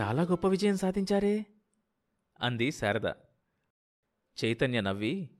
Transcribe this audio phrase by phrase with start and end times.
[0.00, 1.46] చాలా గొప్ప విజయం సాధించారే?
[2.40, 3.12] అంది శారద.
[4.44, 5.30] చైతన్య నవ్వి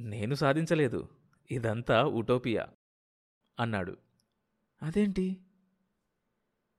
[0.00, 1.08] నేను సాధించలేదు.
[1.50, 2.68] ఇదంతా ఉటోపియా
[3.60, 3.96] అన్నాడు.
[4.82, 5.44] అదేంటి?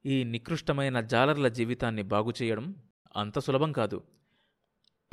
[0.05, 2.75] ఈ నికృష్టమైన జాలర్ల జీవితాన్ని బాగుచేయడం
[3.15, 4.03] అంత సులభం కాదు.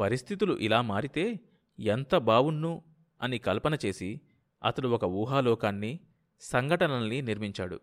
[0.00, 1.41] పరిస్థితులు ఇలా మారితే
[1.79, 2.82] ఎంత బావుణ్ణు
[3.22, 4.21] అని కల్పన చేసి
[4.63, 6.00] అతడు ఒక ఊహాలోకాన్ని
[6.41, 7.81] సంఘటనల్ని నిర్మించాడు.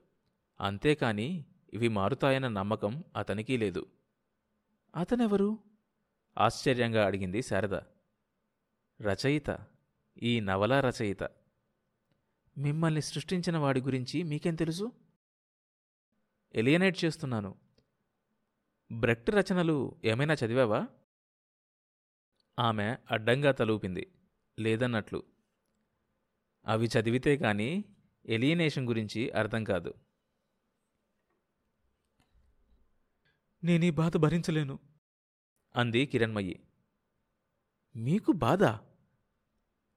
[0.62, 3.86] అంతేకాని ఇవి మారుతాయన్న నమ్మకం అతనికీ లేదు.
[4.96, 5.58] అతనెవరు?
[6.38, 7.74] ఆశ్చర్యంగా అడిగింది శారద.
[9.02, 9.58] రచయిత.
[10.24, 11.24] ఈ నవల రచయిత.
[12.58, 14.92] మిమ్మల్ని సృష్టించిన వాడి గురించి మీకేం తెలుసు?
[16.56, 17.56] ఎలియనేట్ చేస్తున్నాను.
[18.92, 20.88] బ్రెక్ట్ రచనలు ఏమైనా చదివావా?
[22.60, 24.14] ఆమె అడ్డంగా తలూపింది.
[24.60, 25.24] లేదన్నట్లు.
[26.66, 27.86] అవి చదివితే గాని
[28.26, 29.94] ఎలియనేషన్ గురించి అర్థం కాదు.
[33.64, 34.80] నేనీ బాధ భరించలేను.
[35.76, 36.60] అంది కిరణ్మయి.
[37.96, 38.64] మీకు బాధ?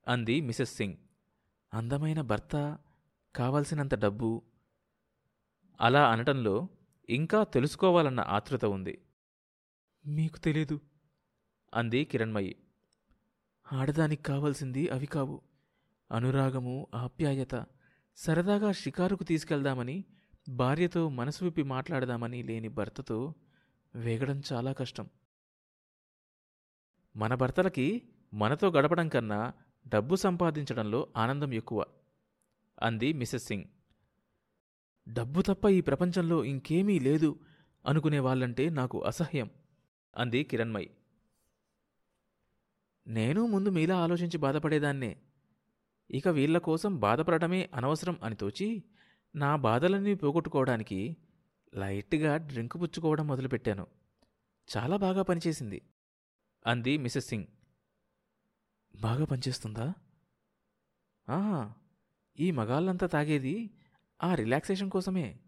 [0.08, 0.94] అంది మిసెస్ సింగ్.
[1.74, 2.78] అందమైన భర్త
[3.34, 4.42] కావలసినంత డబ్బు.
[5.80, 6.68] అలా అనటంలో
[7.10, 9.02] ఇంకా తెలుసుకోవాలన్న ఆతృత ఉంది.
[10.06, 10.80] మీకు తెలీదు
[11.74, 12.56] అంది కిరణ్మయి.
[13.72, 15.42] ఆడదానికి కావాల్సింది అవి కావు.
[16.10, 17.66] అనురాగము ఆప్యాయత
[18.16, 20.04] సరదాగా షికారుకు తీసుకెళ్దామని
[20.48, 23.34] భార్యతో మనసు విప్పి మాట్లాడదామని లేని భర్తతో
[23.94, 25.10] వేగడం చాలా కష్టం.
[27.16, 28.02] మన భర్తలకి
[28.34, 29.52] మనతో గడపడం కన్నా
[29.88, 31.84] డబ్బు సంపాదించడంలో ఆనందం ఎక్కువ
[32.82, 33.64] అంది మిసెస్ సింగ్.
[35.08, 37.40] డబ్బు తప్ప ఈ ప్రపంచంలో ఇంకేమీ లేదు
[37.86, 39.50] అనుకునే వాళ్ళంటే నాకు అసహ్యం
[40.16, 40.90] అంది కిరణ్మయి.
[43.06, 45.16] నేను ముందు మీలా ఆలోచించి బాధపడేదాన్నే.
[46.10, 48.84] ఇక వీళ్ళ కోసం బాధపడటమే అనవసరం అని తోచి
[49.36, 51.16] నా బాధలన్నీ పోగొట్టుకోవడానికి
[51.74, 53.86] లైట్గా డ్రింక్ పుచ్చుకోవడం మొదలుపెట్టాను.
[54.76, 55.82] చాలా బాగా పనిచేసింది.
[56.66, 57.44] అంది మిసెస్ సింగ్.
[59.00, 59.94] బాగా పనిచేస్తుందా?
[61.28, 61.72] ఆహా
[62.40, 63.70] ఈ మగాళ్ళంతా తాగేది
[64.22, 65.40] ఆ రిలాక్సేషన్ కోసమే.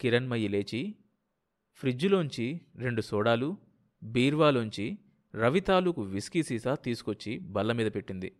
[0.00, 0.94] కిరణ్మయ్యి లేచి
[1.74, 3.56] ఫ్రిడ్జ్లోంచి రెండు సోడాలు
[4.02, 4.98] బీర్వాలోంచి
[5.34, 8.36] రవి తాలూకు విస్కీ సీసా తీసుకొచ్చి బల్ల మీద పెట్టింది.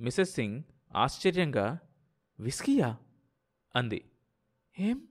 [0.00, 0.62] మిసెస్ సింగ్
[0.96, 1.78] ఆశ్చర్యంగా
[2.40, 2.96] విస్కీయా?
[3.76, 4.10] అంది.
[4.80, 5.08] ఏం?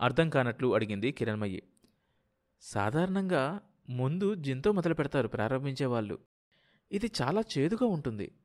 [0.00, 1.62] అర్థం కానట్లు అడిగింది కిరణ్మయ్యి.
[2.60, 6.18] సాధారణంగా ముందు జిన్తో మొదలు పెడతారు ప్రారంభించేవాళ్ళు
[6.92, 8.38] ఇది చాలా చేదుగా ఉంటుంది.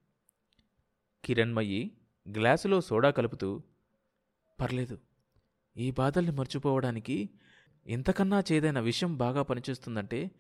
[1.26, 1.98] కిరణ్మయి
[2.38, 3.64] గ్లాసులో సోడా కలుపుతూ
[4.60, 5.02] పర్లేదు.
[5.78, 7.30] ఈ బాధల్ని మర్చిపోవడానికి
[7.86, 10.32] ఇంతకన్నా చేదైన విషయం బాగా పనిచేస్తుందంటే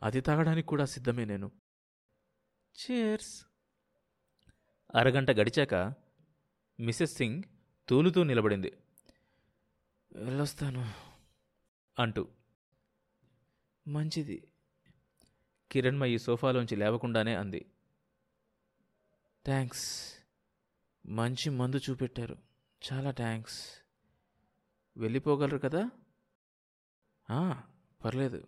[0.00, 1.50] అది తాగడానికి కూడా సిద్ధమే నేను.
[2.74, 3.44] చేర్స్.
[4.94, 5.74] అరగంట గడిచాక
[6.80, 7.42] మిసెస్ సింగ్
[7.88, 8.76] తూలుతూ నిలబడింది.
[10.12, 10.92] వెళ్ళొస్తాను.
[11.98, 12.28] అంటూ.
[13.88, 14.52] మంచిది.
[15.72, 17.66] కిరణ్మయి సోఫాలోంచి లేవకుండానే అంది.
[19.44, 20.14] థ్యాంక్స్.
[21.06, 22.36] మంచి మందు చూపెట్టారు.
[22.92, 23.66] చాలా థ్యాంక్స్.
[24.96, 25.90] వెళ్ళిపోగలరు కదా?
[27.30, 27.62] "ఆ,
[28.04, 28.46] పర్లేదు.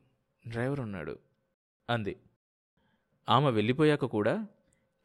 [0.48, 1.18] డ్రైవర్ ఉన్నాడు.
[1.90, 2.20] అంది.
[3.28, 4.46] ఆమె వెళ్ళిపోయాక కూడా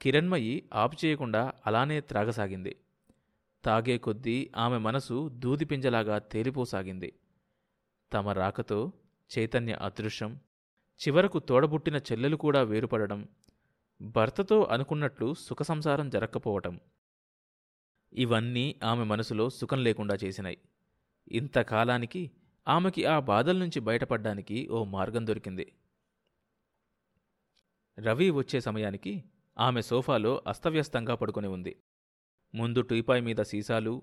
[0.02, 2.76] కిరణ్మయి ఆపు చేయకుండా అలానే త్రాగసాగింది.
[3.68, 7.20] తాగే కొద్దీ ఆమె మనసు దూదిపింజలాగా తేలిపోసాగింది.
[8.14, 8.92] తమ రాకతో
[9.38, 10.40] చైతన్య అదృశ్యం
[11.00, 13.28] చివరకు తోడబుట్టిన చెల్లెలు కూడా వేరుపడడం
[14.02, 16.80] భర్తతో అనుకున్నట్లు సుఖ సంసారం జరక్కపోవటం.
[18.14, 20.58] ఇవన్నీ ఆమె మనసులో సుఖం లేకుండా చేసినాయి.
[21.32, 22.32] ఇంతకాలానికి
[22.68, 25.74] ఆమెకి ఆ బాధల నుంచి బయటపడ్డానికి ఓ మార్గం దొరికింది.
[28.00, 29.24] రవి వచ్చే సమయానికి
[29.60, 31.76] ఆమె సోఫాలో అస్తవ్యస్తంగా పడుకొని ఉంది.
[32.58, 33.94] ముందు టీపాయ్ మీద సీసాలు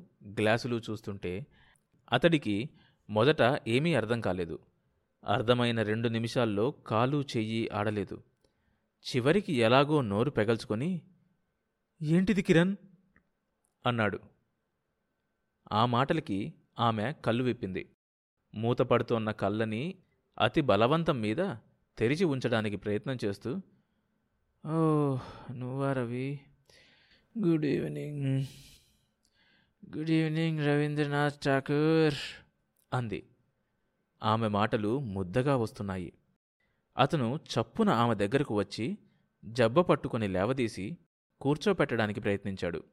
[0.40, 1.46] గ్లాసులు చూస్తుంటే
[2.12, 2.56] అతడికి
[3.10, 4.58] మొదట ఏమీ అర్థం కాలేదు.
[5.24, 8.16] అర్థమైన రెండు నిమిషాల్లో కాలు చెయ్యి ఆడలేదు.
[9.04, 10.90] చివరికి ఎలాగో నోరు పెగల్చుకొని
[12.02, 12.76] ఏంటిది కిరణ్?
[13.84, 14.18] అన్నాడు.
[15.72, 16.38] ఆ మాటలకి
[16.78, 17.82] ఆమె కళ్ళు విప్పింది.
[18.54, 19.84] మూతపడుతోన్న కళ్ళని
[20.38, 21.40] అతి బలవంతం మీద
[21.98, 23.50] తెరిచి ఉంచడానికి ప్రయత్నం చేస్తూ
[24.64, 24.78] ఓ
[25.52, 26.28] నువ్వా Ravi?
[27.38, 28.44] Good evening
[29.96, 32.14] good evening Rabindranath Tagore
[32.94, 33.28] అంది.
[34.22, 36.12] ఆమె మాటలు ముద్దగా వస్తున్నాయి.
[36.98, 38.98] అతను చప్పున ఆమె దగ్గరకు వచ్చి
[39.44, 40.98] జబ్బ పట్టుకొని లేవదీసి
[41.40, 42.84] కూర్చోపెట్టడానికి ప్రయత్నించాడు.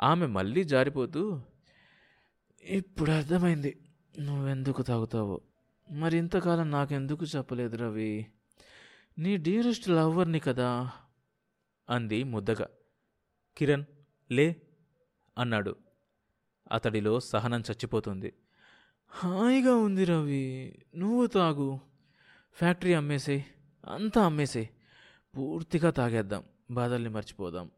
[0.00, 1.42] ఆమె మళ్ళీ జారిపోతూ
[2.62, 3.78] ఇప్పుడు అర్థమైంది.
[4.20, 5.40] నువ్వెందుకు తాగుతావో?
[5.90, 8.26] మరి ఇంతకాలం నాకెందుకు చెప్పలేదు రవి?
[9.18, 10.90] నీ డీరెస్ట్ లవ్వర్ని కదా?
[11.90, 12.68] అంది ముద్దగా.
[13.60, 13.84] కిరణ్
[14.32, 14.62] లే
[15.38, 15.76] అన్నాడు.
[16.72, 18.32] అతడిలో సహనం చచ్చిపోతుంది.
[19.08, 21.80] హాయిగా ఉంది రవి నువ్వు తాగు.
[22.52, 23.46] ఫ్యాక్టరీ అమ్మేసే
[23.88, 24.66] అంతా అమ్మేసేయ్
[25.36, 27.70] పూర్తిగా తాగేద్దాం బాధల్ని మర్చిపోదాం.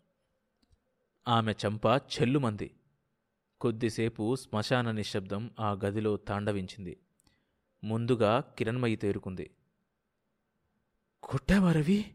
[1.29, 2.75] ఆమె చంప చెల్లుమంది.
[3.61, 6.97] కొద్దిసేపు శ్మశాన నిశ్శబ్దం ఆ గదిలో తాండవించింది.
[7.85, 9.51] ముందుగా కిరణ్మయి తేరుకుంది.
[11.23, 12.15] కొట్టావా రవి?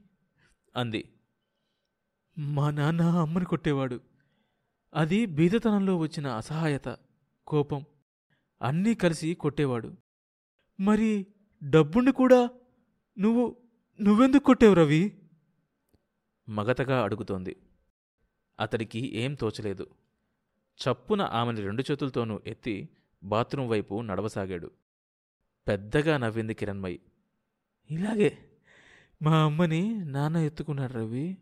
[0.76, 1.14] అంది.
[2.40, 4.02] మా నాన్న అమ్మని కొట్టేవాడు.
[4.94, 6.98] అది బీదతనంలో వచ్చిన అసహాయత
[7.48, 7.86] కోపం
[8.62, 9.94] అన్నీ కలిసి కొట్టేవాడు.
[10.80, 11.28] మరి
[11.70, 12.50] డబ్బుండి కూడా
[13.20, 13.58] నువ్వు
[14.02, 15.22] నువ్వెందుకు కొట్టావు రవి?
[16.50, 17.56] మగతగా అడుగుతోంది.
[18.60, 19.88] అతడికి ఏం తోచలేదు.
[20.78, 22.90] చప్పున ఆమెని రెండు చేతులతోనూ ఎత్తి
[23.24, 24.72] బాత్రూం వైపు నడవసాగాడు.
[25.68, 27.00] పెద్దగా నవ్వింది కిరణ్మయి.
[27.92, 28.38] ఇలాగే
[29.22, 31.38] మా అమ్మని నాన్న ఎత్తుకున్నాడు రవి.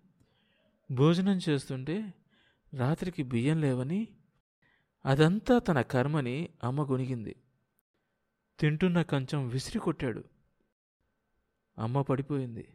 [0.91, 2.13] భోజనం చేస్తుంటే
[2.73, 4.07] రాత్రికి బియ్యం లేవని
[5.05, 7.35] అదంతా తన కర్మని అమ్మ గొనిగింది
[8.59, 10.23] తింటున్న కంచం విసిరి కొట్టాడు.
[11.77, 12.67] అమ్మ పడిపోయింది.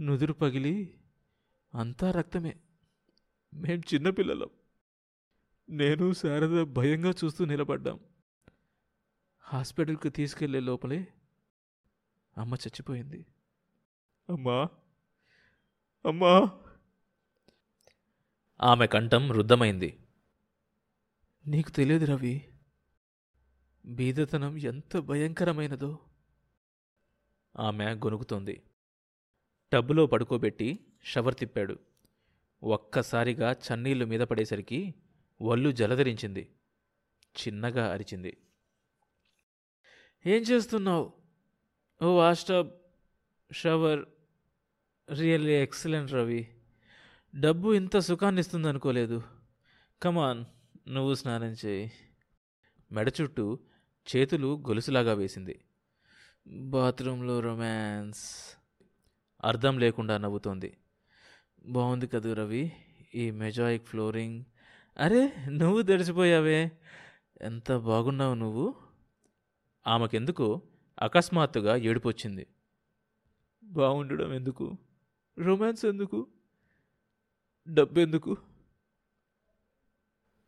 [0.00, 0.94] నుదురు పగిలి
[1.74, 2.56] అంతా రక్తమే.
[3.54, 4.50] మేం చిన్నపిల్లలం
[5.68, 8.00] నేను శారద భయంగా చూస్తూ నిలబడ్డాం.
[9.40, 11.08] హాస్పిటల్కి తీసుకెళ్ళే లోపలే
[12.38, 13.26] అమ్మ చచ్చిపోయింది.
[14.28, 14.68] అమ్మా!
[16.04, 16.50] అమ్మా!
[18.62, 19.98] ఆమె కంఠం రుద్ధమైంది.
[21.46, 22.48] నీకు తెలియదు రవి
[23.86, 25.98] బీదతనం ఎంత భయంకరమైనదో.
[27.58, 28.62] ఆమె గొనుగుతోంది
[29.72, 31.78] టబ్బులో పడుకోబెట్టి షవర్ తిప్పాడు.
[32.62, 34.94] ఒక్కసారిగా చన్నీళ్ళు మీద పడేసరికి
[35.42, 36.54] వల్లు జలధరించింది.
[37.40, 38.36] చిన్నగా అరిచింది.
[40.26, 41.12] ఏం చేస్తున్నావు?
[42.02, 42.70] ఓ washtub
[43.52, 44.04] shower
[45.18, 46.51] really excellent Ravi.
[47.34, 49.22] డబ్బు ఇంత సుఖాన్ని ఇస్తుంది అనుకోలేదు
[50.02, 50.44] కమాన్
[50.88, 51.92] నువ్వు స్నానం చేయి.
[52.92, 53.58] మెడ చుట్టూ
[54.16, 55.64] చేతులు గొలుసులాగా వేసింది.
[56.46, 58.56] బాత్రూంలో రొమాన్స్.
[59.44, 60.76] అర్థం లేకుండా నవ్వుతోంది.
[61.66, 62.72] బాగుంది కదూ రవి
[63.14, 64.44] ఈ మెజాయిక్ ఫ్లోరింగ్.
[64.98, 66.72] అరే నువ్వు తెరిచిపోయావే
[67.40, 68.74] ఎంత బాగున్నావు నువ్వు.
[69.86, 70.62] ఆమెకెందుకు
[70.98, 72.46] అకస్మాత్తుగా ఏడుపొచ్చింది.
[73.64, 74.76] బాగుండడం ఎందుకు?
[75.38, 76.26] రొమాన్స్ ఎందుకు?
[77.68, 78.36] డబ్బెందుకు?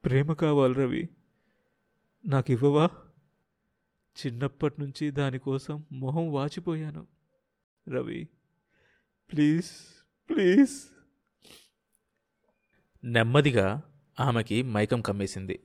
[0.04, 1.08] ప్రేమ కావాలి రవి.
[2.26, 2.90] నాకు ఇవ్వవా
[4.16, 7.06] చిన్నప్పటి నుంచి దానికోసం మొహం వాచిపోయాను.
[7.88, 8.28] Ravi
[9.32, 9.70] please
[10.30, 10.88] please.
[13.04, 13.82] నెమ్మదిగా
[14.20, 15.60] ఆమెకి మైకం కమ్మేసింది.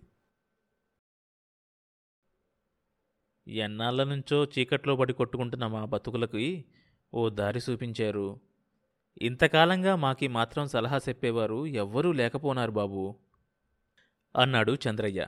[3.47, 6.65] ఎన్నాళ్ళ నుంచో చీకట్లో పడి కొట్టుకుంటున్న మా బతుకులకి
[7.13, 8.39] ఓ దారి చూపించారు
[9.21, 13.15] ఇంతకాలంగా మాకి మాత్రం సలహా చెప్పేవారు ఎవ్వరూ లేకపోనారు బాబూ.
[14.35, 15.27] అన్నాడు చంద్రయ్య.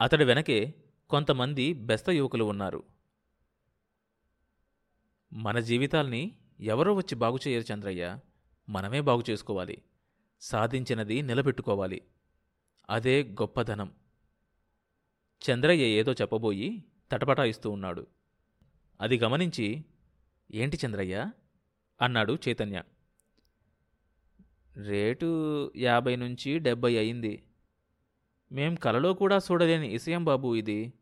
[0.00, 0.74] అతడి వెనకే
[1.10, 2.82] కొంతమంది బెస్త యువకులు ఉన్నారు.
[5.32, 8.18] మన జీవితాల్ని ఎవరో వచ్చి బాగు చేయరు చంద్రయ్య.
[8.68, 9.82] మనమే బాగు చేసుకోవాలి.
[10.40, 12.02] సాధించినది నిలబెట్టుకోవాలి.
[12.90, 13.92] అదే గొప్పధనం.
[15.50, 18.06] చంద్రయ్య ఏదో చెప్పబోయి తటపటాయిస్తూ ఉన్నాడు.
[19.00, 19.84] అది గమనించి
[20.54, 21.30] ఏంటి చంద్రయ్య?
[22.02, 22.82] అన్నాడు చైతన్య.
[24.78, 27.42] రేటు యాభై నుంచి డెబ్బై అయింది.
[28.52, 30.92] మేం కలలో కూడా చూడలేని ఇసయం బాబు ఇది.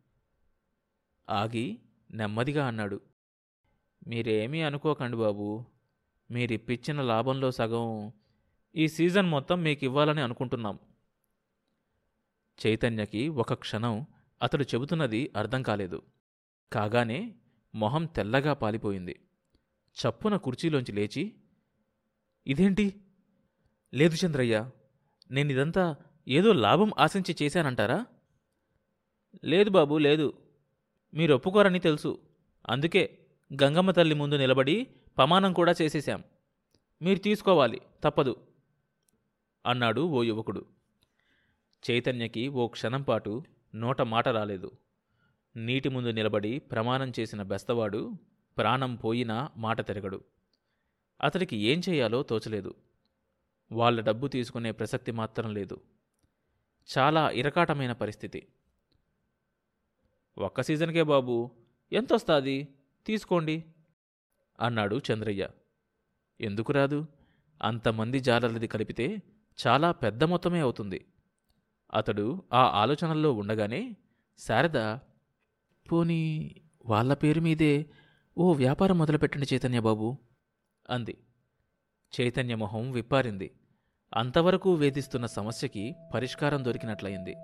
[1.31, 1.79] ఆగి
[2.11, 3.01] నెమ్మదిగా అన్నాడు.
[4.07, 5.65] మీరేమీ అనుకోకండి బాబు.
[6.31, 8.13] మీరిప్పించిన లాభంలో సగం
[8.77, 10.79] ఈ సీజన్ మొత్తం మీకు ఇవ్వాలని అనుకుంటున్నాం.
[12.67, 14.07] చైతన్యకి ఒక క్షణం
[14.43, 16.03] అతడు చెబుతున్నది అర్థం కాలేదు.
[16.73, 17.35] కాగానే
[17.75, 19.21] మొహం తెల్లగా పాలిపోయింది.
[19.97, 21.35] చప్పున కుర్చీలోంచి లేచి
[22.47, 23.01] ఇదేంటి?
[23.95, 24.71] లేదు చంద్రయ్య
[25.31, 25.97] నేనిదంతా
[26.29, 28.07] ఏదో లాభం ఆశించి చేశానంటారా?
[29.45, 30.33] లేదు బాబు లేదు.
[31.15, 32.19] మీరు ఒప్పుకోరని తెలుసు.
[32.69, 33.19] అందుకే
[33.63, 34.87] గంగమ్మ తల్లి ముందు నిలబడి
[35.19, 36.25] పమానం కూడా చేసేశాం.
[37.03, 38.37] మీరు తీసుకోవాలి తప్పదు
[39.67, 40.67] అన్నాడు ఓ యువకుడు.
[41.91, 43.43] చైతన్యకి ఓ క్షణం పాటు
[43.75, 44.71] నోట మాట రాలేదు.
[45.57, 48.13] నీటి ముందు నిలబడి ప్రమాణం చేసిన బెస్తవాడు
[48.59, 50.25] ప్రాణం పోయినా మాట తిరగడు.
[51.23, 52.75] అతడికి ఏం చేయాలో తోచలేదు.
[53.73, 55.81] వాళ్ళ డబ్బు తీసుకునే ప్రసక్తి మాత్రం లేదు.
[56.99, 58.47] చాలా ఇరకాటమైన పరిస్థితి.
[60.39, 61.51] ఒక్క సీజన్కే బాబు
[61.93, 62.75] ఎంతొస్తాది?
[63.07, 63.65] తీసుకోండి
[64.61, 65.49] అన్నాడు చంద్రయ్య.
[66.41, 67.07] ఎందుకు రాదు?
[67.63, 69.23] అంతమంది జాలర్లది కలిపితే
[69.67, 71.07] చాలా పెద్ద మొత్తమే అవుతుంది.
[71.95, 73.97] అతడు ఆ ఆలోచనల్లో ఉండగానే
[74.39, 74.79] శారద
[75.93, 76.55] పోనీ
[76.87, 77.87] వాళ్ళ పేరు మీదే
[78.39, 80.19] ఓ వ్యాపారం మొదలుపెట్టండి చైతన్య బాబు
[80.91, 81.19] అంది.
[82.21, 83.51] చైతన్య మొహం విప్పారింది.
[84.15, 87.35] అంతవరకు వేధిస్తున్న సమస్యకి పరిష్కారం దొరికినట్లయింది.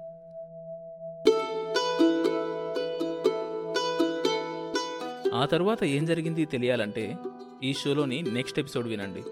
[5.34, 7.16] ఆ తర్వాత ఏం జరిగింది తెలియాలంటే
[7.62, 9.22] ఈ షోలోని నెక్స్ట్ ఎపిసోడ్ వినండి.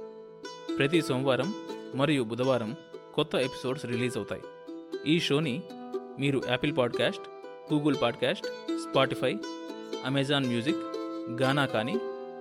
[0.77, 1.55] ప్రతి సోమవారం
[1.95, 2.77] మరియు బుధవారం
[3.15, 4.43] కొత్త ఎపిసోడ్స్ రిలీజ్ అవుతాయి.
[5.07, 5.63] ఈ షోని
[6.19, 7.23] మీరు Apple podcast
[7.75, 9.37] Google podcast Spotify
[10.05, 10.79] Amazon music
[11.43, 11.99] Gaana కానీ